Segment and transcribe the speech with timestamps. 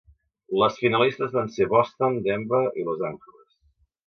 [0.61, 3.51] Les finalistes van ser Boston, Denver i Los Angeles.